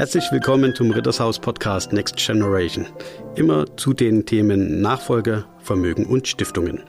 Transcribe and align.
Herzlich 0.00 0.32
willkommen 0.32 0.74
zum 0.74 0.92
Rittershaus 0.92 1.38
Podcast 1.38 1.92
Next 1.92 2.16
Generation. 2.16 2.86
Immer 3.34 3.66
zu 3.76 3.92
den 3.92 4.24
Themen 4.24 4.80
Nachfolge, 4.80 5.44
Vermögen 5.58 6.06
und 6.06 6.26
Stiftungen. 6.26 6.80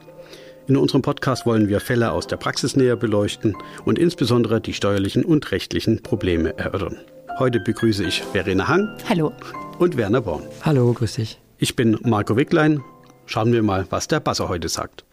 In 0.66 0.78
unserem 0.78 1.02
Podcast 1.02 1.44
wollen 1.44 1.68
wir 1.68 1.80
Fälle 1.80 2.10
aus 2.10 2.26
der 2.26 2.38
Praxis 2.38 2.74
näher 2.74 2.96
beleuchten 2.96 3.54
und 3.84 3.98
insbesondere 3.98 4.62
die 4.62 4.72
steuerlichen 4.72 5.26
und 5.26 5.52
rechtlichen 5.52 6.02
Probleme 6.02 6.56
erörtern. 6.56 6.96
Heute 7.38 7.60
begrüße 7.60 8.02
ich 8.02 8.22
Verena 8.22 8.66
Hang. 8.66 8.88
Hallo. 9.06 9.34
Und 9.78 9.98
Werner 9.98 10.22
Born. 10.22 10.44
Hallo, 10.62 10.90
grüß 10.94 11.16
dich. 11.16 11.38
Ich 11.58 11.76
bin 11.76 11.98
Marco 12.04 12.38
Wicklein. 12.38 12.80
Schauen 13.26 13.52
wir 13.52 13.62
mal, 13.62 13.84
was 13.90 14.08
der 14.08 14.20
Basser 14.20 14.48
heute 14.48 14.70
sagt. 14.70 15.04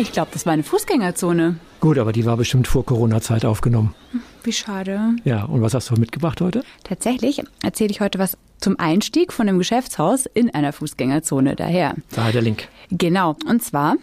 Ich 0.00 0.12
glaube, 0.12 0.30
das 0.32 0.46
war 0.46 0.54
eine 0.54 0.62
Fußgängerzone. 0.62 1.56
Gut, 1.78 1.98
aber 1.98 2.12
die 2.12 2.24
war 2.24 2.38
bestimmt 2.38 2.66
vor 2.66 2.86
Corona-Zeit 2.86 3.44
aufgenommen. 3.44 3.94
Wie 4.42 4.52
schade. 4.52 4.98
Ja, 5.24 5.44
und 5.44 5.60
was 5.60 5.74
hast 5.74 5.90
du 5.90 5.94
mitgebracht 5.94 6.40
heute? 6.40 6.64
Tatsächlich 6.84 7.42
erzähle 7.62 7.90
ich 7.90 8.00
heute 8.00 8.18
was 8.18 8.38
zum 8.60 8.78
Einstieg 8.78 9.30
von 9.30 9.46
einem 9.46 9.58
Geschäftshaus 9.58 10.24
in 10.24 10.54
einer 10.54 10.72
Fußgängerzone 10.72 11.54
daher. 11.54 11.96
Da 12.14 12.32
der 12.32 12.40
Link. 12.40 12.68
Genau. 12.90 13.36
Und 13.46 13.62
zwar 13.62 13.96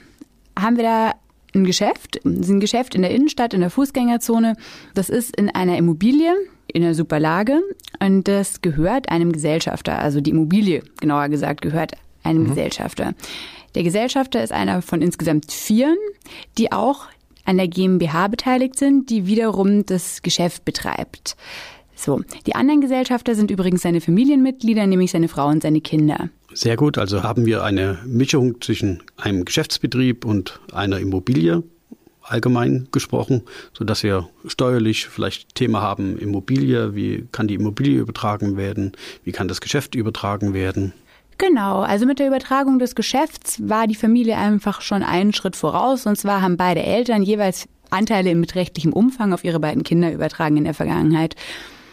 haben 0.58 0.78
wir 0.78 0.84
da 0.84 1.14
ein 1.56 1.64
Geschäft, 1.64 2.24
ein 2.24 2.60
Geschäft 2.60 2.94
in 2.94 3.02
der 3.02 3.10
Innenstadt, 3.10 3.56
in 3.56 3.62
der 3.62 3.72
Fußgängerzone. 3.72 4.56
Das 4.94 5.10
ist 5.10 5.36
in 5.36 5.50
einer 5.50 5.78
Immobilie, 5.78 6.32
in 6.68 6.84
einer 6.84 6.94
super 6.94 7.20
Lage 7.20 7.60
und 8.00 8.28
das 8.28 8.62
gehört 8.62 9.10
einem 9.10 9.32
Gesellschafter. 9.32 9.98
Also 9.98 10.22
die 10.22 10.30
Immobilie, 10.30 10.84
genauer 11.02 11.30
gesagt, 11.30 11.64
gehört 11.64 11.94
einem 12.28 12.44
mhm. 12.44 12.50
Gesellschafter. 12.50 13.14
Der 13.76 13.84
Gesellschafter 13.84 14.44
ist 14.44 14.52
einer 14.52 14.82
von 14.82 15.02
insgesamt 15.02 15.52
vieren, 15.52 15.98
die 16.58 16.72
auch 16.72 17.06
an 17.46 17.58
der 17.58 17.68
GmbH 17.68 18.28
beteiligt 18.28 18.78
sind, 18.78 19.10
die 19.10 19.26
wiederum 19.26 19.86
das 19.86 20.22
Geschäft 20.22 20.66
betreibt. 20.66 21.38
So, 21.96 22.22
die 22.46 22.54
anderen 22.54 22.82
Gesellschafter 22.82 23.34
sind 23.34 23.50
übrigens 23.50 23.82
seine 23.82 24.02
Familienmitglieder, 24.02 24.86
nämlich 24.86 25.12
seine 25.12 25.28
Frau 25.28 25.48
und 25.48 25.64
seine 25.64 25.82
Kinder. 25.82 26.30
Sehr 26.54 26.76
gut, 26.76 26.98
also 26.98 27.24
haben 27.24 27.46
wir 27.46 27.64
eine 27.64 27.98
Mischung 28.06 28.62
zwischen 28.62 29.02
einem 29.18 29.46
Geschäftsbetrieb 29.46 30.24
und 30.24 30.60
einer 30.74 31.00
Immobilie 31.00 31.64
allgemein 32.22 32.88
gesprochen, 32.92 33.44
so 33.74 33.84
dass 33.84 34.04
wir 34.04 34.28
steuerlich 34.46 35.08
vielleicht 35.08 35.56
Thema 35.56 35.82
haben 35.82 36.18
Immobilie, 36.18 36.94
wie 36.94 37.26
kann 37.32 37.48
die 37.48 37.56
Immobilie 37.56 38.00
übertragen 38.00 38.58
werden, 38.58 38.92
wie 39.24 39.32
kann 39.32 39.48
das 39.48 39.62
Geschäft 39.62 39.96
übertragen 39.96 40.54
werden. 40.54 40.94
Genau, 41.38 41.82
also 41.82 42.06
mit 42.06 42.20
der 42.20 42.28
Übertragung 42.28 42.80
des 42.80 42.96
Geschäfts 42.96 43.62
war 43.68 43.86
die 43.86 43.96
Familie 43.96 44.38
einfach 44.38 44.82
schon 44.82 45.04
einen 45.04 45.34
Schritt 45.34 45.56
voraus. 45.56 46.06
Und 46.06 46.18
zwar 46.18 46.42
haben 46.42 46.58
beide 46.58 46.82
Eltern 46.82 47.22
jeweils 47.22 47.68
Anteile 47.90 48.32
in 48.32 48.42
beträchtlichem 48.42 48.92
Umfang 48.92 49.34
auf 49.34 49.44
ihre 49.44 49.60
beiden 49.60 49.84
Kinder 49.84 50.12
übertragen 50.12 50.58
in 50.58 50.64
der 50.64 50.74
Vergangenheit. 50.74 51.36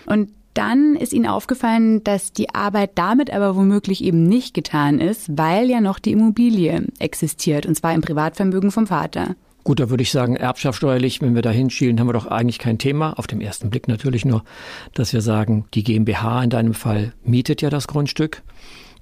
Und 0.07 0.31
dann 0.55 0.95
ist 0.95 1.13
ihnen 1.13 1.27
aufgefallen, 1.27 2.03
dass 2.05 2.33
die 2.33 2.55
Arbeit 2.55 2.93
damit 2.95 3.33
aber 3.33 3.57
womöglich 3.57 4.03
eben 4.03 4.23
nicht 4.23 4.55
getan 4.55 5.01
ist, 5.01 5.37
weil 5.37 5.69
ja 5.69 5.81
noch 5.81 5.99
die 5.99 6.13
Immobilie 6.13 6.87
existiert, 7.01 7.67
und 7.67 7.75
zwar 7.75 7.93
im 7.93 8.01
Privatvermögen 8.01 8.71
vom 8.71 8.87
Vater. 8.87 9.35
Gut, 9.65 9.81
da 9.81 9.91
würde 9.91 10.03
ich 10.03 10.13
sagen, 10.13 10.37
erbschaftssteuerlich, 10.37 11.23
wenn 11.23 11.35
wir 11.35 11.43
da 11.43 11.51
hinschielen, 11.51 11.99
haben 11.99 12.07
wir 12.07 12.13
doch 12.13 12.27
eigentlich 12.27 12.59
kein 12.59 12.79
Thema. 12.79 13.19
Auf 13.19 13.27
dem 13.27 13.41
ersten 13.41 13.71
Blick 13.71 13.89
natürlich 13.89 14.25
nur, 14.25 14.45
dass 14.93 15.13
wir 15.13 15.23
sagen, 15.23 15.65
die 15.75 15.83
GmbH 15.83 16.45
in 16.45 16.51
deinem 16.51 16.75
Fall 16.75 17.15
mietet 17.25 17.63
ja 17.63 17.71
das 17.71 17.89
Grundstück 17.89 18.43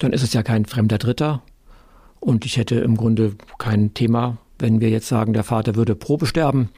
dann 0.02 0.12
ist 0.12 0.22
es 0.22 0.32
ja 0.32 0.42
kein 0.42 0.64
fremder 0.64 0.98
Dritter. 0.98 1.42
Und 2.20 2.44
ich 2.44 2.56
hätte 2.56 2.76
im 2.76 2.96
Grunde 2.96 3.34
kein 3.58 3.94
Thema, 3.94 4.38
wenn 4.58 4.80
wir 4.80 4.90
jetzt 4.90 5.08
sagen, 5.08 5.32
der 5.32 5.44
Vater 5.44 5.74
würde 5.74 5.94
Probe 5.94 6.26
sterben. 6.26 6.70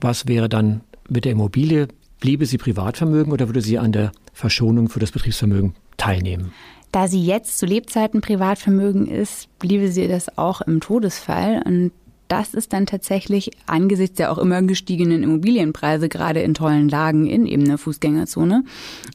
Was 0.00 0.28
wäre 0.28 0.48
dann 0.48 0.82
mit 1.08 1.24
der 1.24 1.32
Immobilie? 1.32 1.88
Bliebe 2.20 2.46
sie 2.46 2.58
Privatvermögen 2.58 3.32
oder 3.32 3.48
würde 3.48 3.62
sie 3.62 3.78
an 3.78 3.92
der 3.92 4.12
Verschonung 4.32 4.88
für 4.88 5.00
das 5.00 5.10
Betriebsvermögen 5.10 5.74
teilnehmen? 5.96 6.52
Da 6.92 7.06
sie 7.06 7.24
jetzt 7.24 7.58
zu 7.58 7.66
Lebzeiten 7.66 8.20
Privatvermögen 8.20 9.06
ist, 9.06 9.48
bliebe 9.58 9.90
sie 9.92 10.08
das 10.08 10.36
auch 10.36 10.60
im 10.60 10.80
Todesfall. 10.80 11.62
Und 11.64 11.92
das 12.30 12.54
ist 12.54 12.72
dann 12.72 12.86
tatsächlich 12.86 13.50
angesichts 13.66 14.16
der 14.16 14.30
auch 14.30 14.38
immer 14.38 14.62
gestiegenen 14.62 15.22
Immobilienpreise, 15.22 16.08
gerade 16.08 16.40
in 16.40 16.54
tollen 16.54 16.88
Lagen 16.88 17.26
in 17.26 17.44
eben 17.44 17.64
der 17.64 17.76
Fußgängerzone, 17.76 18.64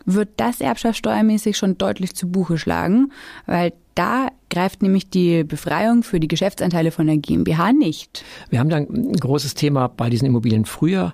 wird 0.05 0.29
das 0.37 0.59
erbschaftssteuermäßig 0.59 1.57
schon 1.57 1.77
deutlich 1.77 2.13
zu 2.13 2.27
Buche 2.27 2.57
schlagen, 2.57 3.11
weil 3.45 3.73
da 3.95 4.27
greift 4.49 4.81
nämlich 4.81 5.09
die 5.09 5.45
Befreiung 5.45 6.03
für 6.03 6.19
die 6.19 6.27
Geschäftsanteile 6.27 6.91
von 6.91 7.07
der 7.07 7.17
GmbH 7.17 7.71
nicht. 7.71 8.25
Wir 8.49 8.59
haben 8.59 8.69
dann 8.69 8.87
ein 8.89 9.13
großes 9.13 9.55
Thema 9.55 9.87
bei 9.87 10.09
diesen 10.09 10.25
Immobilien. 10.25 10.65
Früher 10.65 11.13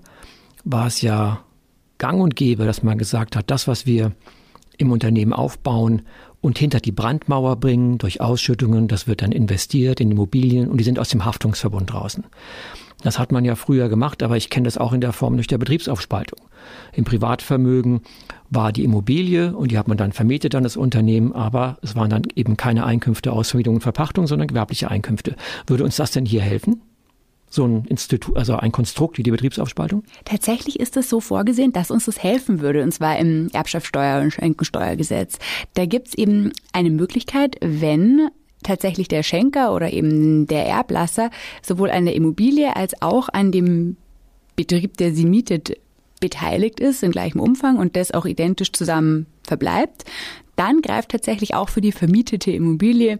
war 0.64 0.88
es 0.88 1.02
ja 1.02 1.44
gang 2.00 2.20
und 2.20 2.36
gäbe, 2.36 2.66
dass 2.66 2.82
man 2.82 2.98
gesagt 2.98 3.36
hat, 3.36 3.52
das, 3.52 3.68
was 3.68 3.86
wir 3.86 4.12
im 4.78 4.92
Unternehmen 4.92 5.34
aufbauen 5.34 6.02
und 6.42 6.58
hinter 6.58 6.80
die 6.80 6.92
Brandmauer 6.92 7.56
bringen 7.56 7.98
durch 7.98 8.20
Ausschüttungen. 8.20 8.88
Das 8.88 9.08
wird 9.08 9.22
dann 9.22 9.32
investiert 9.32 10.02
in 10.02 10.12
Immobilien 10.12 10.68
und 10.70 10.78
die 10.78 10.84
sind 10.84 11.00
aus 11.00 11.10
dem 11.10 11.24
Haftungsverbund 11.24 11.94
draußen. 11.94 12.26
Das 13.04 13.18
hat 13.18 13.32
man 13.32 13.46
ja 13.46 13.56
früher 13.56 13.90
gemacht, 13.90 14.22
aber 14.22 14.38
ich 14.38 14.50
kenne 14.50 14.66
das 14.66 14.78
auch 14.78 14.94
in 14.94 15.02
der 15.02 15.14
Form 15.14 15.36
durch 15.36 15.48
der 15.48 15.58
Betriebsaufspaltung. 15.58 16.40
Im 16.94 17.04
Privatvermögen 17.04 18.02
war 18.50 18.72
die 18.72 18.84
Immobilie 18.84 19.56
und 19.56 19.72
die 19.72 19.78
hat 19.78 19.88
man 19.88 19.98
dann 19.98 20.12
vermietet 20.12 20.54
an 20.54 20.64
das 20.64 20.78
Unternehmen, 20.78 21.34
aber 21.34 21.78
es 21.82 21.96
waren 21.96 22.10
dann 22.10 22.24
eben 22.36 22.58
keine 22.58 22.86
Einkünfte 22.86 23.32
aus 23.32 23.50
Vermietung 23.50 23.76
und 23.76 23.82
Verpachtung, 23.82 24.28
sondern 24.28 24.48
gewerbliche 24.48 24.92
Einkünfte. 24.92 25.36
Würde 25.66 25.84
uns 25.84 25.96
das 25.96 26.12
denn 26.12 26.26
hier 26.26 26.42
helfen? 26.42 26.82
So 27.52 27.66
ein 27.66 27.86
Institut, 27.86 28.36
also 28.38 28.56
ein 28.56 28.72
Konstrukt 28.72 29.18
wie 29.18 29.24
die 29.24 29.32
Betriebsaufspaltung? 29.32 30.04
Tatsächlich 30.26 30.80
ist 30.80 30.98
es 30.98 31.10
so 31.10 31.20
vorgesehen, 31.20 31.74
dass 31.74 31.92
uns 31.92 32.06
das 32.06 32.24
helfen 32.24 32.62
würde, 32.62 32.82
und 32.82 32.94
zwar 32.94 33.20
im 33.20 33.50
Erbschaftssteuer- 33.50 34.22
und 34.22 34.32
Schenkensteuergesetz. 34.32 35.38
Da 35.74 35.86
gibt 35.86 36.08
es 36.08 36.14
eben 36.16 36.54
eine 36.72 36.90
Möglichkeit, 36.90 37.58
wenn 37.62 38.30
tatsächlich 38.64 39.08
der 39.08 39.24
Schenker 39.24 39.76
oder 39.76 39.92
eben 39.92 40.48
der 40.48 40.66
Erblasser 40.66 41.30
sowohl 41.62 41.92
an 41.92 42.06
der 42.06 42.16
Immobilie 42.16 42.76
als 42.76 43.02
auch 43.02 43.30
an 43.30 43.52
dem 43.52 43.98
Betrieb, 44.56 44.98
der 44.98 45.14
sie 45.14 45.26
mietet, 45.26 45.78
beteiligt 46.20 46.80
ist 46.80 47.04
in 47.04 47.12
gleichem 47.12 47.42
Umfang 47.42 47.78
und 47.78 47.96
das 47.96 48.12
auch 48.12 48.26
identisch 48.26 48.72
zusammen 48.72 49.26
verbleibt, 49.44 50.06
dann 50.56 50.82
greift 50.82 51.10
tatsächlich 51.10 51.56
auch 51.56 51.68
für 51.68 51.82
die 51.82 51.92
vermietete 51.92 52.52
Immobilie 52.52 53.20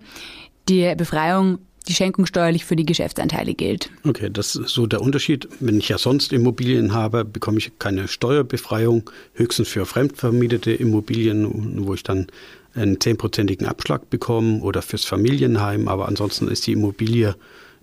die 0.70 0.94
Befreiung 0.96 1.58
die 1.88 1.94
Schenkung 1.94 2.26
steuerlich 2.26 2.66
für 2.66 2.76
die 2.76 2.86
Geschäftsanteile 2.86 3.54
gilt. 3.54 3.90
Okay, 4.04 4.30
das 4.32 4.56
ist 4.56 4.70
so 4.70 4.86
der 4.86 5.02
Unterschied. 5.02 5.48
Wenn 5.60 5.80
ich 5.80 5.90
ja 5.90 5.98
sonst 5.98 6.32
Immobilien 6.34 6.94
habe, 6.94 7.26
bekomme 7.26 7.58
ich 7.58 7.72
keine 7.80 8.08
Steuerbefreiung, 8.08 9.10
höchstens 9.34 9.68
für 9.68 9.86
fremdvermietete 9.86 10.72
Immobilien, 10.72 11.86
wo 11.86 11.94
ich 11.94 12.04
dann 12.04 12.28
einen 12.74 13.00
zehnprozentigen 13.00 13.68
Abschlag 13.68 14.10
bekomme 14.10 14.62
oder 14.62 14.82
fürs 14.82 15.06
Familienheim. 15.06 15.88
Aber 15.88 16.08
ansonsten 16.08 16.48
ist 16.48 16.68
die 16.68 16.74
Immobilie 16.74 17.36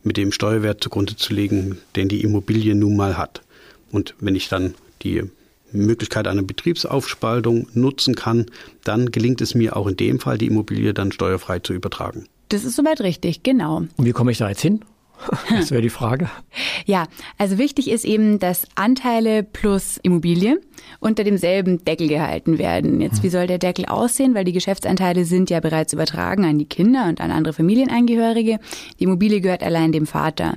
mit 0.03 0.17
dem 0.17 0.33
Steuerwert 0.33 0.83
zugrunde 0.83 1.17
zu 1.17 1.35
legen, 1.35 1.79
den 1.97 2.09
die 2.09 2.23
Immobilie 2.23 2.75
nun 2.75 2.97
mal 2.97 3.19
hat. 3.19 3.43
Und 3.91 4.15
wenn 4.21 4.37
ich 4.37 4.49
dann 4.49 4.75
die 5.03 5.25
Möglichkeit 5.73 6.27
einer 6.27 6.43
Betriebsaufspaltung 6.43 7.69
nutzen 7.75 8.15
kann, 8.15 8.47
dann 8.85 9.11
gelingt 9.11 9.41
es 9.41 9.55
mir 9.55 9.77
auch 9.77 9.87
in 9.87 9.97
dem 9.97 10.19
Fall, 10.19 10.39
die 10.39 10.47
Immobilie 10.47 10.95
dann 10.95 11.13
steuerfrei 11.13 11.59
zu 11.59 11.75
übertragen. 11.75 12.27
Das 12.49 12.65
ist 12.65 12.77
soweit 12.77 13.01
richtig, 13.01 13.43
genau. 13.43 13.79
Und 13.79 14.05
wie 14.05 14.13
komme 14.13 14.33
ich 14.33 14.39
da 14.39 14.49
jetzt 14.49 14.63
hin? 14.63 14.85
Das 15.51 15.71
wäre 15.71 15.83
die 15.83 15.91
Frage. 15.91 16.31
Ja, 16.87 17.07
also 17.39 17.59
wichtig 17.59 17.91
ist 17.91 18.05
eben, 18.05 18.39
dass 18.39 18.67
Anteile 18.77 19.43
plus 19.43 19.99
Immobilie 20.03 20.61
unter 21.01 21.25
demselben 21.25 21.85
Deckel 21.85 22.09
gehalten 22.09 22.59
werden. 22.59 23.01
Jetzt, 23.01 23.23
wie 23.23 23.29
soll 23.29 23.47
der 23.47 23.59
Deckel 23.59 23.87
aussehen? 23.87 24.35
Weil 24.35 24.45
die 24.45 24.53
Geschäftsanteile 24.53 25.25
sind 25.25 25.51
ja 25.51 25.61
bereits 25.61 25.93
übertragen 25.93 26.45
an 26.45 26.59
die 26.59 26.67
Kinder 26.67 27.07
und 27.09 27.21
an 27.21 27.31
andere 27.31 27.53
Familienangehörige. 27.53 28.59
Die 28.99 29.05
Immobilie 29.05 29.41
gehört 29.41 29.63
allein 29.63 29.93
dem 29.93 30.07
Vater. 30.07 30.55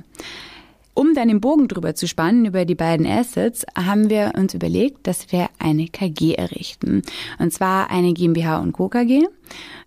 Um 0.94 1.14
dann 1.14 1.28
den 1.28 1.40
Bogen 1.40 1.68
drüber 1.68 1.94
zu 1.94 2.06
spannen 2.06 2.44
über 2.44 2.64
die 2.66 2.74
beiden 2.74 3.06
Assets, 3.06 3.64
haben 3.74 4.10
wir 4.10 4.32
uns 4.36 4.52
überlegt, 4.52 5.06
dass 5.06 5.32
wir 5.32 5.48
eine 5.58 5.88
KG 5.88 6.34
errichten. 6.34 7.02
Und 7.38 7.52
zwar 7.52 7.90
eine 7.90 8.12
GmbH 8.12 8.58
und 8.58 8.72
Co. 8.72 8.88
KG. 8.88 9.22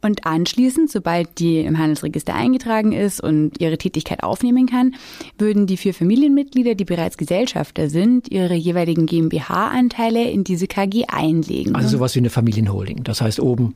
Und 0.01 0.25
anschließend, 0.25 0.91
sobald 0.91 1.39
die 1.39 1.59
im 1.59 1.77
Handelsregister 1.77 2.33
eingetragen 2.33 2.91
ist 2.91 3.21
und 3.21 3.59
ihre 3.59 3.77
Tätigkeit 3.77 4.23
aufnehmen 4.23 4.67
kann, 4.67 4.95
würden 5.37 5.67
die 5.67 5.77
vier 5.77 5.93
Familienmitglieder, 5.93 6.75
die 6.75 6.85
bereits 6.85 7.17
Gesellschafter 7.17 7.89
sind, 7.89 8.31
ihre 8.31 8.55
jeweiligen 8.55 9.05
GmbH-Anteile 9.05 10.29
in 10.29 10.43
diese 10.43 10.67
KG 10.67 11.05
einlegen. 11.07 11.75
Also 11.75 11.89
sowas 11.89 12.15
wie 12.15 12.19
eine 12.19 12.29
Familienholding. 12.29 13.03
Das 13.03 13.21
heißt, 13.21 13.39
oben 13.39 13.75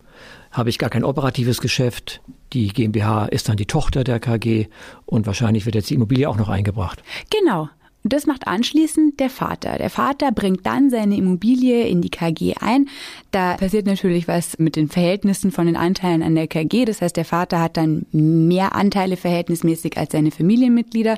habe 0.52 0.70
ich 0.70 0.78
gar 0.78 0.90
kein 0.90 1.04
operatives 1.04 1.62
Geschäft. 1.62 2.22
Die 2.54 2.70
GmbH 2.70 3.26
ist 3.26 3.50
dann 3.50 3.58
die 3.58 3.68
Tochter 3.68 4.04
der 4.04 4.20
KG 4.20 4.68
und 5.06 5.28
wahrscheinlich 5.28 5.66
wird 5.66 5.76
jetzt 5.76 5.90
die 5.90 5.96
Immobilie 5.96 6.28
auch 6.28 6.38
noch 6.38 6.50
eingebracht. 6.50 7.04
Genau. 7.30 7.70
Und 8.04 8.14
das 8.14 8.26
macht 8.26 8.48
anschließend 8.48 9.20
der 9.20 9.30
Vater. 9.30 9.78
Der 9.78 9.90
Vater 9.90 10.32
bringt 10.32 10.66
dann 10.66 10.90
seine 10.90 11.18
Immobilie 11.18 11.86
in 11.86 12.02
die 12.02 12.10
KG 12.10 12.56
ein. 12.60 12.88
Da 13.32 13.56
passiert 13.58 13.86
natürlich 13.86 14.28
was 14.28 14.58
mit 14.58 14.78
den 14.78 14.88
Verhältnissen 14.88 15.52
von 15.52 15.66
den 15.66 15.76
Anteilen 15.76 16.24
an 16.24 16.36
der 16.36 16.48
KG. 16.48 16.86
Das 16.86 17.02
heißt, 17.02 17.18
der 17.18 17.26
Vater 17.26 17.60
hat 17.60 17.76
dann 17.76 18.06
mehr 18.12 18.74
Anteile 18.74 19.18
verhältnismäßig 19.18 19.98
als 19.98 20.14
seine 20.14 20.32
Familienmitglieder. 20.32 21.18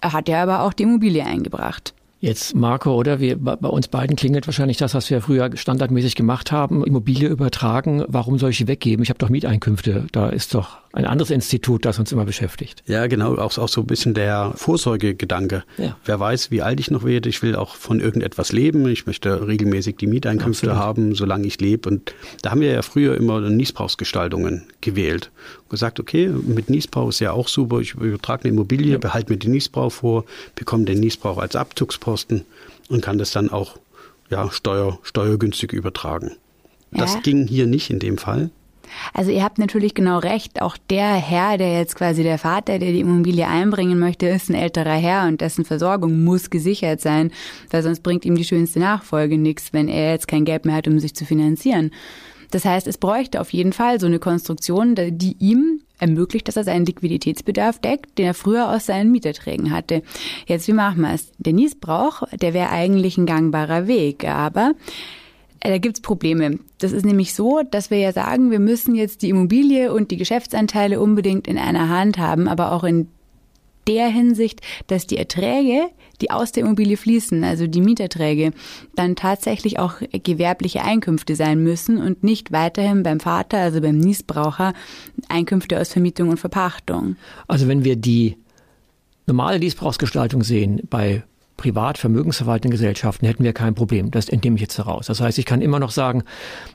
Er 0.00 0.12
hat 0.12 0.28
ja 0.28 0.42
aber 0.42 0.62
auch 0.62 0.72
die 0.72 0.82
Immobilie 0.82 1.24
eingebracht. 1.24 1.94
Jetzt, 2.18 2.54
Marco, 2.54 2.94
oder? 2.94 3.20
Wir, 3.20 3.36
bei 3.38 3.68
uns 3.68 3.88
beiden 3.88 4.16
klingelt 4.16 4.46
wahrscheinlich 4.48 4.78
das, 4.78 4.94
was 4.94 5.10
wir 5.10 5.20
früher 5.20 5.50
standardmäßig 5.54 6.14
gemacht 6.14 6.50
haben. 6.50 6.82
Immobilie 6.82 7.28
übertragen. 7.28 8.04
Warum 8.08 8.38
soll 8.38 8.50
ich 8.50 8.58
sie 8.58 8.68
weggeben? 8.68 9.02
Ich 9.02 9.10
habe 9.10 9.18
doch 9.18 9.28
Mieteinkünfte. 9.28 10.06
Da 10.12 10.30
ist 10.30 10.54
doch 10.54 10.78
ein 10.96 11.04
anderes 11.04 11.30
Institut, 11.30 11.84
das 11.84 11.98
uns 11.98 12.10
immer 12.10 12.24
beschäftigt. 12.24 12.82
Ja, 12.86 13.06
genau. 13.06 13.34
Auch, 13.36 13.58
auch 13.58 13.68
so 13.68 13.82
ein 13.82 13.86
bisschen 13.86 14.14
der 14.14 14.54
Vorsorgegedanke. 14.56 15.62
Ja. 15.76 15.94
Wer 16.06 16.18
weiß, 16.18 16.50
wie 16.50 16.62
alt 16.62 16.80
ich 16.80 16.90
noch 16.90 17.04
werde. 17.04 17.28
Ich 17.28 17.42
will 17.42 17.54
auch 17.54 17.76
von 17.76 18.00
irgendetwas 18.00 18.50
leben. 18.50 18.88
Ich 18.88 19.06
möchte 19.06 19.46
regelmäßig 19.46 19.96
die 19.96 20.06
Mieteinkünfte 20.06 20.70
Absolut. 20.70 20.86
haben, 20.86 21.14
solange 21.14 21.46
ich 21.46 21.60
lebe. 21.60 21.90
Und 21.90 22.14
da 22.40 22.50
haben 22.50 22.62
wir 22.62 22.72
ja 22.72 22.80
früher 22.80 23.14
immer 23.14 23.42
Niesbrauchsgestaltungen 23.42 24.64
gewählt. 24.80 25.30
Gesagt, 25.68 26.00
okay, 26.00 26.28
mit 26.28 26.70
Niesbrauch 26.70 27.10
ist 27.10 27.20
ja 27.20 27.32
auch 27.32 27.48
super. 27.48 27.80
Ich 27.80 27.92
übertrage 27.92 28.44
eine 28.44 28.54
Immobilie, 28.54 28.92
ja. 28.92 28.98
behalte 28.98 29.30
mir 29.30 29.38
den 29.38 29.50
Niesbrauch 29.50 29.92
vor, 29.92 30.24
bekomme 30.54 30.86
den 30.86 31.00
Niesbrauch 31.00 31.36
als 31.36 31.56
Abzugsposten 31.56 32.46
und 32.88 33.02
kann 33.02 33.18
das 33.18 33.32
dann 33.32 33.50
auch 33.50 33.76
ja, 34.30 34.50
steuer, 34.50 34.98
steuergünstig 35.02 35.74
übertragen. 35.74 36.36
Ja. 36.92 37.00
Das 37.00 37.20
ging 37.22 37.46
hier 37.46 37.66
nicht 37.66 37.90
in 37.90 37.98
dem 37.98 38.16
Fall. 38.16 38.48
Also 39.14 39.30
ihr 39.30 39.42
habt 39.42 39.58
natürlich 39.58 39.94
genau 39.94 40.18
recht. 40.18 40.62
Auch 40.62 40.76
der 40.90 41.14
Herr, 41.14 41.58
der 41.58 41.78
jetzt 41.78 41.96
quasi 41.96 42.22
der 42.22 42.38
Vater, 42.38 42.78
der 42.78 42.92
die 42.92 43.00
Immobilie 43.00 43.46
einbringen 43.46 43.98
möchte, 43.98 44.26
ist 44.26 44.50
ein 44.50 44.54
älterer 44.54 44.96
Herr 44.96 45.26
und 45.26 45.40
dessen 45.40 45.64
Versorgung 45.64 46.24
muss 46.24 46.50
gesichert 46.50 47.00
sein, 47.00 47.30
weil 47.70 47.82
sonst 47.82 48.02
bringt 48.02 48.24
ihm 48.24 48.36
die 48.36 48.44
schönste 48.44 48.80
Nachfolge 48.80 49.38
nichts, 49.38 49.72
wenn 49.72 49.88
er 49.88 50.12
jetzt 50.12 50.28
kein 50.28 50.44
Geld 50.44 50.64
mehr 50.64 50.76
hat, 50.76 50.88
um 50.88 50.98
sich 50.98 51.14
zu 51.14 51.24
finanzieren. 51.24 51.90
Das 52.50 52.64
heißt, 52.64 52.86
es 52.86 52.98
bräuchte 52.98 53.40
auf 53.40 53.52
jeden 53.52 53.72
Fall 53.72 54.00
so 54.00 54.06
eine 54.06 54.18
Konstruktion, 54.18 54.94
die 54.96 55.36
ihm 55.38 55.80
ermöglicht, 55.98 56.46
dass 56.48 56.56
er 56.56 56.64
seinen 56.64 56.86
Liquiditätsbedarf 56.86 57.80
deckt, 57.80 58.18
den 58.18 58.26
er 58.26 58.34
früher 58.34 58.70
aus 58.70 58.86
seinen 58.86 59.10
Mieterträgen 59.10 59.72
hatte. 59.72 60.02
Jetzt, 60.46 60.68
wie 60.68 60.72
machen 60.72 61.00
wir 61.00 61.14
es? 61.14 61.32
Der 61.38 61.52
Niesbrauch, 61.52 62.22
der 62.32 62.54
wäre 62.54 62.70
eigentlich 62.70 63.18
ein 63.18 63.26
gangbarer 63.26 63.86
Weg, 63.86 64.24
aber 64.28 64.72
da 65.70 65.78
gibt's 65.78 66.00
Probleme. 66.00 66.58
Das 66.78 66.92
ist 66.92 67.04
nämlich 67.04 67.34
so, 67.34 67.62
dass 67.70 67.90
wir 67.90 67.98
ja 67.98 68.12
sagen, 68.12 68.50
wir 68.50 68.60
müssen 68.60 68.94
jetzt 68.94 69.22
die 69.22 69.30
Immobilie 69.30 69.92
und 69.92 70.10
die 70.10 70.16
Geschäftsanteile 70.16 71.00
unbedingt 71.00 71.48
in 71.48 71.58
einer 71.58 71.88
Hand 71.88 72.18
haben, 72.18 72.48
aber 72.48 72.72
auch 72.72 72.84
in 72.84 73.08
der 73.86 74.08
Hinsicht, 74.08 74.60
dass 74.88 75.06
die 75.06 75.16
Erträge, 75.16 75.88
die 76.20 76.30
aus 76.30 76.52
der 76.52 76.64
Immobilie 76.64 76.96
fließen, 76.96 77.44
also 77.44 77.66
die 77.66 77.80
Mieterträge, 77.80 78.52
dann 78.94 79.16
tatsächlich 79.16 79.78
auch 79.78 79.94
gewerbliche 80.12 80.82
Einkünfte 80.82 81.36
sein 81.36 81.62
müssen 81.62 81.98
und 81.98 82.24
nicht 82.24 82.52
weiterhin 82.52 83.02
beim 83.02 83.20
Vater, 83.20 83.58
also 83.58 83.80
beim 83.80 83.98
Niesbraucher, 83.98 84.72
Einkünfte 85.28 85.80
aus 85.80 85.92
Vermietung 85.92 86.30
und 86.30 86.38
Verpachtung. 86.38 87.16
Also 87.46 87.68
wenn 87.68 87.84
wir 87.84 87.96
die 87.96 88.36
normale 89.26 89.58
Niesbrauchsgestaltung 89.58 90.42
sehen 90.42 90.82
bei 90.88 91.22
privat 91.56 91.98
vermögensverwaltenden 91.98 92.70
Gesellschaften 92.70 93.26
hätten 93.26 93.44
wir 93.44 93.52
kein 93.52 93.74
Problem. 93.74 94.10
Das 94.10 94.28
entnehme 94.28 94.56
ich 94.56 94.62
jetzt 94.62 94.78
heraus. 94.78 95.06
Das 95.06 95.20
heißt, 95.20 95.38
ich 95.38 95.46
kann 95.46 95.62
immer 95.62 95.78
noch 95.78 95.90
sagen, 95.90 96.22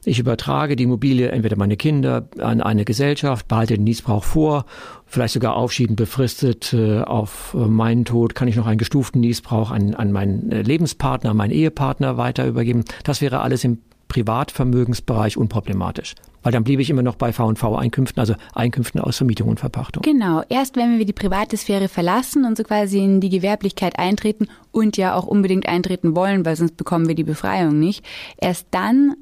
ich 0.06 0.20
übertrage 0.20 0.76
die 0.76 0.84
Immobilie 0.84 1.30
entweder 1.30 1.56
meine 1.56 1.78
Kinder 1.78 2.28
an 2.40 2.62
eine 2.62 2.86
Gesellschaft, 2.86 3.48
behalte 3.48 3.76
den 3.76 3.84
Niesbrauch 3.84 4.24
vor, 4.24 4.66
vielleicht 5.06 5.34
sogar 5.34 5.56
aufschiebend 5.56 5.98
befristet 5.98 6.74
äh, 6.74 7.02
auf 7.02 7.54
meinen 7.54 8.06
Tod 8.06 8.36
kann 8.36 8.48
ich 8.48 8.56
noch 8.56 8.68
einen 8.68 8.78
gestuften 8.78 9.22
Niesbrauch 9.22 9.72
an, 9.72 9.94
an 9.94 10.12
meinen 10.12 10.52
äh, 10.52 10.62
Lebenspartner, 10.62 11.34
meinen 11.34 11.52
Ehepartner 11.52 12.18
weiter 12.18 12.48
übergeben. 12.48 12.86
Das 13.04 13.22
wäre 13.22 13.42
alles 13.42 13.64
im 13.64 13.80
Privatvermögensbereich 14.12 15.38
unproblematisch. 15.38 16.16
Weil 16.44 16.52
dann 16.52 16.66
bliebe 16.66 16.82
ich 16.82 16.90
immer 16.90 17.02
noch 17.02 17.16
bei 17.16 17.32
V&V-Einkünften, 17.32 18.20
also 18.20 18.36
Einkünften 18.54 19.00
aus 19.00 19.16
Vermietung 19.16 19.48
und 19.48 19.62
Verpachtung. 19.62 20.04
Genau. 20.04 20.44
Erst 20.50 20.76
wenn 20.76 20.98
wir 20.98 21.06
die 21.06 21.14
private 21.14 21.56
Sphäre 21.56 21.88
verlassen 21.88 22.44
und 22.44 22.58
so 22.58 22.64
quasi 22.64 23.00
in 23.00 23.22
die 23.22 23.30
Gewerblichkeit 23.30 23.98
eintreten 23.98 24.50
und 24.74 24.98
ja 24.98 25.16
auch 25.16 25.28
unbedingt 25.28 25.66
eintreten 25.66 26.14
wollen, 26.14 26.46
weil 26.46 26.58
sonst 26.58 26.76
bekommen 26.76 27.08
wir 27.08 27.16
die 27.16 27.24
Befreiung 27.24 27.80
nicht, 27.80 28.04
erst 28.38 28.68
dann 28.72 29.16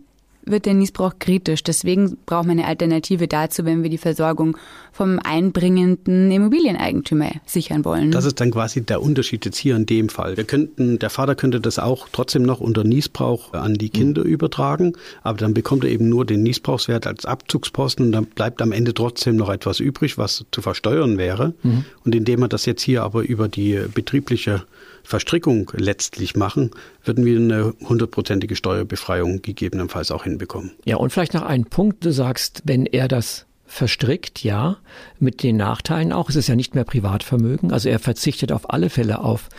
wird 0.49 0.65
der 0.65 0.73
Niesbrauch 0.73 1.13
kritisch. 1.19 1.63
Deswegen 1.63 2.17
braucht 2.25 2.47
man 2.47 2.59
eine 2.59 2.67
Alternative 2.67 3.27
dazu, 3.27 3.65
wenn 3.65 3.83
wir 3.83 3.89
die 3.89 3.97
Versorgung 3.97 4.57
vom 4.91 5.19
einbringenden 5.23 6.31
Immobilieneigentümer 6.31 7.31
sichern 7.45 7.85
wollen. 7.85 8.11
Das 8.11 8.25
ist 8.25 8.39
dann 8.39 8.51
quasi 8.51 8.81
der 8.81 9.01
Unterschied 9.01 9.45
jetzt 9.45 9.57
hier 9.57 9.75
in 9.75 9.85
dem 9.85 10.09
Fall. 10.09 10.35
Wir 10.37 10.43
könnten, 10.43 10.99
der 10.99 11.09
Vater 11.09 11.35
könnte 11.35 11.61
das 11.61 11.79
auch 11.79 12.09
trotzdem 12.11 12.43
noch 12.43 12.59
unter 12.59 12.83
Niesbrauch 12.83 13.53
an 13.53 13.75
die 13.75 13.89
Kinder 13.89 14.23
mhm. 14.23 14.29
übertragen, 14.29 14.93
aber 15.23 15.37
dann 15.37 15.53
bekommt 15.53 15.83
er 15.83 15.89
eben 15.89 16.09
nur 16.09 16.25
den 16.25 16.43
Niesbrauchswert 16.43 17.07
als 17.07 17.25
Abzugsposten 17.25 18.07
und 18.07 18.11
dann 18.11 18.25
bleibt 18.25 18.61
am 18.61 18.71
Ende 18.71 18.93
trotzdem 18.93 19.35
noch 19.35 19.49
etwas 19.49 19.79
übrig, 19.79 20.17
was 20.17 20.45
zu 20.51 20.61
versteuern 20.61 21.17
wäre. 21.17 21.53
Mhm. 21.63 21.85
Und 22.03 22.15
indem 22.15 22.41
er 22.41 22.47
das 22.49 22.65
jetzt 22.65 22.81
hier 22.81 23.03
aber 23.03 23.23
über 23.23 23.47
die 23.47 23.79
betriebliche 23.93 24.63
Verstrickung 25.03 25.71
letztlich 25.75 26.35
machen, 26.35 26.71
würden 27.03 27.25
wir 27.25 27.37
eine 27.37 27.73
hundertprozentige 27.87 28.55
Steuerbefreiung 28.55 29.41
gegebenenfalls 29.41 30.11
auch 30.11 30.25
hinbekommen. 30.39 30.71
Ja, 30.85 30.95
und 30.97 31.11
vielleicht 31.11 31.33
noch 31.33 31.43
ein 31.43 31.65
Punkt, 31.65 32.05
du 32.05 32.11
sagst, 32.11 32.63
wenn 32.65 32.85
er 32.85 33.07
das 33.07 33.45
verstrickt, 33.65 34.43
ja, 34.43 34.77
mit 35.19 35.43
den 35.43 35.57
Nachteilen 35.57 36.11
auch. 36.11 36.29
Es 36.29 36.35
ist 36.35 36.47
ja 36.47 36.55
nicht 36.55 36.73
mehr 36.73 36.85
Privatvermögen. 36.85 37.71
Also 37.71 37.87
er 37.87 37.99
verzichtet 37.99 38.51
auf 38.51 38.73
alle 38.73 38.89
Fälle 38.89 39.19
auf 39.19 39.49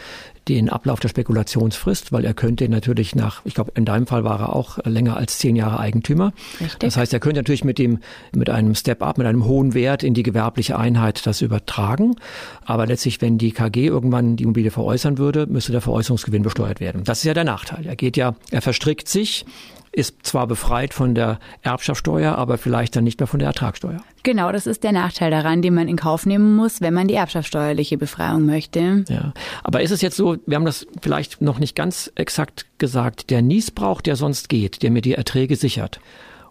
den 0.49 0.69
Ablauf 0.69 0.99
der 0.99 1.09
Spekulationsfrist, 1.09 2.11
weil 2.11 2.25
er 2.25 2.35
könnte 2.35 2.69
natürlich 2.69 3.15
nach, 3.15 3.43
ich 3.45 3.55
glaube, 3.55 3.71
in 3.77 3.85
deinem 3.85 4.09
Fall 4.09 4.25
war 4.25 4.41
er 4.41 4.57
auch 4.57 4.79
länger 4.85 5.17
als 5.17 5.39
zehn 5.39 5.55
Jahre 5.55 5.79
Eigentümer. 5.79 6.33
Richtig. 6.61 6.81
Das 6.81 6.97
heißt, 6.97 7.13
er 7.13 7.21
könnte 7.21 7.39
natürlich 7.39 7.63
mit 7.63 7.79
dem, 7.79 8.01
mit 8.35 8.51
einem 8.51 8.75
Step-up, 8.75 9.17
mit 9.17 9.29
einem 9.29 9.45
hohen 9.45 9.75
Wert 9.75 10.03
in 10.03 10.13
die 10.13 10.25
gewerbliche 10.25 10.77
Einheit 10.77 11.25
das 11.25 11.41
übertragen. 11.41 12.17
Aber 12.65 12.87
letztlich, 12.87 13.21
wenn 13.21 13.39
die 13.39 13.53
KG 13.53 13.87
irgendwann 13.87 14.35
die 14.35 14.43
Immobilie 14.43 14.73
veräußern 14.73 15.19
würde, 15.19 15.47
müsste 15.47 15.71
der 15.71 15.83
Veräußerungsgewinn 15.83 16.43
besteuert 16.43 16.81
werden. 16.81 17.05
Das 17.05 17.19
ist 17.19 17.25
ja 17.25 17.35
der 17.35 17.45
Nachteil. 17.45 17.87
Er 17.87 17.95
geht 17.95 18.17
ja, 18.17 18.35
er 18.51 18.63
verstrickt 18.63 19.07
sich 19.09 19.45
ist 19.93 20.25
zwar 20.25 20.47
befreit 20.47 20.95
von 20.95 21.15
der 21.15 21.41
Erbschaftssteuer, 21.63 22.37
aber 22.37 22.59
vielleicht 22.59 22.95
dann 22.95 23.05
nicht 23.05 23.19
mehr 23.19 23.27
von 23.27 23.41
der 23.41 23.49
Ertragssteuer. 23.49 24.01
Genau, 24.23 24.53
das 24.53 24.67
ist 24.67 24.85
der 24.85 24.93
Nachteil 24.93 25.31
daran, 25.31 25.63
den 25.63 25.75
man 25.75 25.89
in 25.89 25.97
Kauf 25.97 26.27
nehmen 26.27 26.55
muss, 26.55 26.81
wenn 26.81 26.95
man 26.95 27.09
die 27.09 27.15
erbschaftssteuerliche 27.15 27.99
Befreiung 27.99 28.47
möchte. 28.47 29.05
Ja, 29.09 29.33
aber 29.65 29.83
ist 29.83 29.91
es 29.91 30.01
jetzt 30.01 30.17
so, 30.17 30.37
wir 30.47 30.57
haben 30.57 30.65
das 30.65 30.87
vielleicht 31.03 31.43
noch 31.43 31.59
nicht 31.59 31.75
ganz 31.75 32.13
exakt 32.15 32.67
gesagt, 32.79 33.31
der 33.31 33.43
Niesbrauch, 33.43 34.01
der 34.01 34.17
sonst 34.17 34.49
geht, 34.49 34.83
der 34.83 34.91
mir 34.91 35.03
die 35.03 35.15
Erträge 35.15 35.57
sichert, 35.57 36.01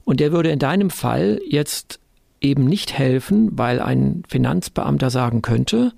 und 0.03 0.19
der 0.19 0.31
würde 0.31 0.50
in 0.50 0.59
deinem 0.59 0.89
Fall 0.89 1.39
jetzt 1.47 2.00
eben 2.41 2.65
nicht 2.65 2.98
helfen, 2.98 3.58
weil 3.58 3.79
ein 3.79 4.24
Finanzbeamter 4.27 5.10
sagen 5.10 5.41
könnte, 5.41 5.93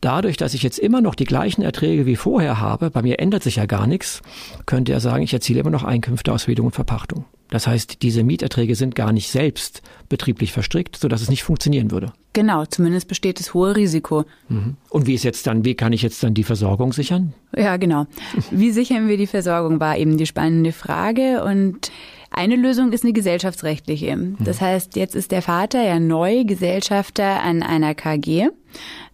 Dadurch, 0.00 0.36
dass 0.36 0.54
ich 0.54 0.62
jetzt 0.62 0.78
immer 0.78 1.00
noch 1.00 1.14
die 1.14 1.24
gleichen 1.24 1.62
Erträge 1.62 2.06
wie 2.06 2.16
vorher 2.16 2.58
habe, 2.58 2.90
bei 2.90 3.02
mir 3.02 3.18
ändert 3.20 3.42
sich 3.42 3.56
ja 3.56 3.66
gar 3.66 3.86
nichts, 3.86 4.22
könnte 4.64 4.92
er 4.92 5.00
sagen, 5.00 5.22
ich 5.22 5.34
erziele 5.34 5.60
immer 5.60 5.70
noch 5.70 5.84
Einkünfte 5.84 6.32
aus 6.32 6.44
Vermietung 6.44 6.66
und 6.66 6.74
Verpachtung. 6.74 7.26
Das 7.50 7.66
heißt, 7.66 8.02
diese 8.02 8.22
Mieterträge 8.22 8.76
sind 8.76 8.94
gar 8.94 9.12
nicht 9.12 9.28
selbst 9.28 9.82
betrieblich 10.08 10.52
verstrickt, 10.52 10.96
sodass 10.96 11.20
es 11.20 11.28
nicht 11.28 11.42
funktionieren 11.42 11.90
würde. 11.90 12.12
Genau, 12.32 12.64
zumindest 12.64 13.08
besteht 13.08 13.40
das 13.40 13.54
hohe 13.54 13.74
Risiko. 13.74 14.24
Mhm. 14.48 14.76
Und 14.88 15.06
wie 15.06 15.14
ist 15.14 15.24
jetzt 15.24 15.48
dann, 15.48 15.64
wie 15.64 15.74
kann 15.74 15.92
ich 15.92 16.02
jetzt 16.02 16.22
dann 16.22 16.32
die 16.32 16.44
Versorgung 16.44 16.92
sichern? 16.92 17.34
Ja, 17.56 17.76
genau. 17.76 18.06
Wie 18.52 18.70
sichern 18.70 19.08
wir 19.08 19.16
die 19.16 19.26
Versorgung, 19.26 19.80
war 19.80 19.98
eben 19.98 20.16
die 20.16 20.26
spannende 20.26 20.72
Frage 20.72 21.42
und 21.42 21.90
eine 22.30 22.56
Lösung 22.56 22.92
ist 22.92 23.04
eine 23.04 23.12
gesellschaftsrechtliche. 23.12 24.16
Mhm. 24.16 24.36
Das 24.40 24.60
heißt, 24.60 24.96
jetzt 24.96 25.14
ist 25.14 25.32
der 25.32 25.42
Vater 25.42 25.82
ja 25.82 25.98
neu 25.98 26.44
Gesellschafter 26.44 27.42
an 27.42 27.62
einer 27.62 27.94
KG. 27.94 28.48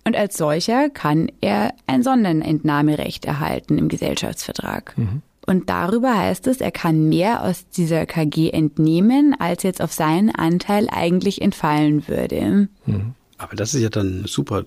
Und 0.04 0.16
als 0.16 0.36
solcher 0.36 0.90
kann 0.90 1.32
er 1.40 1.72
ein 1.86 2.02
Sonderentnahmerecht 2.02 3.24
erhalten 3.24 3.78
im 3.78 3.88
Gesellschaftsvertrag. 3.88 4.96
Mhm. 4.96 5.22
Und 5.46 5.70
darüber 5.70 6.16
heißt 6.18 6.46
es, 6.48 6.60
er 6.60 6.72
kann 6.72 7.08
mehr 7.08 7.42
aus 7.42 7.68
dieser 7.68 8.04
KG 8.04 8.50
entnehmen, 8.50 9.34
als 9.38 9.62
jetzt 9.62 9.80
auf 9.80 9.92
seinen 9.92 10.34
Anteil 10.34 10.88
eigentlich 10.90 11.40
entfallen 11.40 12.08
würde. 12.08 12.68
Mhm. 12.84 13.14
Aber 13.38 13.56
das 13.56 13.74
ist 13.74 13.82
ja 13.82 13.88
dann 13.88 14.24
super. 14.26 14.64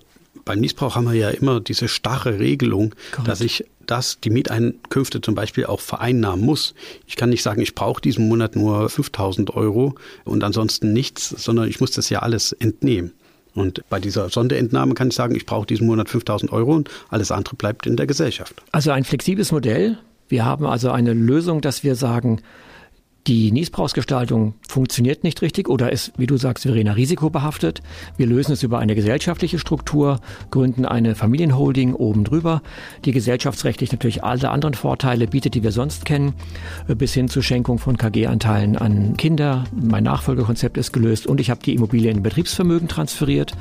Beim 0.50 0.58
Missbrauch 0.58 0.96
haben 0.96 1.04
wir 1.04 1.14
ja 1.14 1.30
immer 1.30 1.60
diese 1.60 1.86
starre 1.86 2.40
Regelung, 2.40 2.92
Correct. 3.12 3.28
dass 3.28 3.40
ich 3.40 3.66
das, 3.86 4.18
die 4.18 4.30
Mieteinkünfte 4.30 5.20
zum 5.20 5.36
Beispiel 5.36 5.64
auch 5.64 5.78
vereinnahmen 5.78 6.44
muss. 6.44 6.74
Ich 7.06 7.14
kann 7.14 7.28
nicht 7.28 7.44
sagen, 7.44 7.60
ich 7.62 7.76
brauche 7.76 8.00
diesen 8.00 8.26
Monat 8.26 8.56
nur 8.56 8.88
5000 8.88 9.54
Euro 9.54 9.94
und 10.24 10.42
ansonsten 10.42 10.92
nichts, 10.92 11.28
sondern 11.28 11.68
ich 11.68 11.78
muss 11.78 11.92
das 11.92 12.10
ja 12.10 12.22
alles 12.22 12.50
entnehmen. 12.50 13.12
Und 13.54 13.88
bei 13.88 14.00
dieser 14.00 14.28
Sonderentnahme 14.28 14.94
kann 14.94 15.06
ich 15.06 15.14
sagen, 15.14 15.36
ich 15.36 15.46
brauche 15.46 15.68
diesen 15.68 15.86
Monat 15.86 16.08
5000 16.08 16.50
Euro 16.50 16.74
und 16.74 16.90
alles 17.10 17.30
andere 17.30 17.54
bleibt 17.54 17.86
in 17.86 17.94
der 17.94 18.08
Gesellschaft. 18.08 18.60
Also 18.72 18.90
ein 18.90 19.04
flexibles 19.04 19.52
Modell. 19.52 19.98
Wir 20.28 20.44
haben 20.44 20.66
also 20.66 20.90
eine 20.90 21.12
Lösung, 21.12 21.60
dass 21.60 21.84
wir 21.84 21.94
sagen, 21.94 22.42
die 23.26 23.52
Niesbrauchsgestaltung 23.52 24.54
funktioniert 24.66 25.24
nicht 25.24 25.42
richtig 25.42 25.68
oder 25.68 25.92
ist, 25.92 26.12
wie 26.16 26.26
du 26.26 26.36
sagst, 26.36 26.64
Verena, 26.64 26.92
risikobehaftet. 26.92 27.82
Wir 28.16 28.26
lösen 28.26 28.52
es 28.52 28.62
über 28.62 28.78
eine 28.78 28.94
gesellschaftliche 28.94 29.58
Struktur, 29.58 30.20
gründen 30.50 30.86
eine 30.86 31.14
Familienholding 31.14 31.94
oben 31.94 32.24
drüber, 32.24 32.62
die 33.04 33.12
gesellschaftsrechtlich 33.12 33.92
natürlich 33.92 34.24
alle 34.24 34.50
anderen 34.50 34.74
Vorteile 34.74 35.26
bietet, 35.26 35.54
die 35.54 35.62
wir 35.62 35.72
sonst 35.72 36.06
kennen, 36.06 36.32
bis 36.88 37.12
hin 37.12 37.28
zur 37.28 37.42
Schenkung 37.42 37.78
von 37.78 37.98
KG-Anteilen 37.98 38.76
an 38.76 39.16
Kinder. 39.16 39.64
Mein 39.72 40.04
Nachfolgekonzept 40.04 40.78
ist 40.78 40.92
gelöst 40.92 41.26
und 41.26 41.40
ich 41.40 41.50
habe 41.50 41.62
die 41.62 41.74
Immobilie 41.74 42.10
in 42.10 42.22
Betriebsvermögen 42.22 42.88
transferiert. 42.88 43.54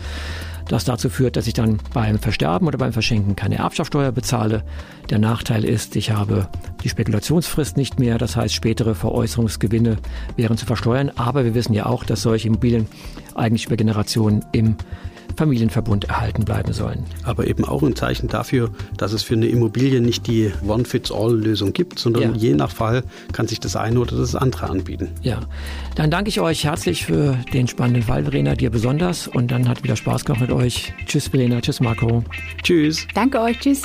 Das 0.69 0.85
dazu 0.85 1.09
führt, 1.09 1.35
dass 1.35 1.47
ich 1.47 1.53
dann 1.53 1.79
beim 1.93 2.19
Versterben 2.19 2.67
oder 2.67 2.77
beim 2.77 2.93
Verschenken 2.93 3.35
keine 3.35 3.57
Erbschaftssteuer 3.57 4.11
bezahle. 4.11 4.63
Der 5.09 5.17
Nachteil 5.17 5.65
ist, 5.65 5.95
ich 5.95 6.11
habe 6.11 6.47
die 6.83 6.89
Spekulationsfrist 6.89 7.75
nicht 7.75 7.99
mehr, 7.99 8.19
das 8.19 8.35
heißt 8.35 8.53
spätere 8.53 8.93
Veräußerungsgewinne 8.93 9.97
wären 10.35 10.57
zu 10.57 10.67
versteuern. 10.67 11.11
Aber 11.15 11.43
wir 11.43 11.55
wissen 11.55 11.73
ja 11.73 11.87
auch, 11.87 12.03
dass 12.03 12.21
solche 12.21 12.47
Immobilien 12.47 12.87
eigentlich 13.33 13.65
über 13.65 13.77
Generationen 13.77 14.45
im 14.51 14.75
Familienverbund 15.37 16.05
erhalten 16.05 16.45
bleiben 16.45 16.73
sollen. 16.73 17.05
Aber 17.23 17.47
eben 17.47 17.65
auch 17.65 17.83
ein 17.83 17.95
Zeichen 17.95 18.27
dafür, 18.27 18.69
dass 18.97 19.13
es 19.13 19.23
für 19.23 19.35
eine 19.35 19.47
Immobilie 19.47 20.01
nicht 20.01 20.27
die 20.27 20.51
One-Fits-All-Lösung 20.67 21.73
gibt, 21.73 21.99
sondern 21.99 22.23
ja. 22.23 22.31
je 22.35 22.53
nach 22.53 22.71
Fall 22.71 23.03
kann 23.31 23.47
sich 23.47 23.59
das 23.59 23.75
eine 23.75 23.99
oder 23.99 24.17
das 24.17 24.35
andere 24.35 24.69
anbieten. 24.69 25.09
Ja, 25.21 25.39
dann 25.95 26.11
danke 26.11 26.29
ich 26.29 26.41
euch 26.41 26.65
herzlich 26.65 27.05
für 27.05 27.37
den 27.53 27.67
spannenden 27.67 28.03
Fall, 28.03 28.23
Verena, 28.23 28.55
dir 28.55 28.69
besonders. 28.69 29.27
Und 29.27 29.51
dann 29.51 29.67
hat 29.67 29.83
wieder 29.83 29.95
Spaß 29.95 30.25
gemacht 30.25 30.41
mit 30.41 30.51
euch. 30.51 30.93
Tschüss, 31.05 31.27
Verena. 31.27 31.61
Tschüss, 31.61 31.79
Marco. 31.79 32.23
Tschüss. 32.63 33.07
Danke 33.13 33.41
euch. 33.41 33.59
Tschüss. 33.59 33.83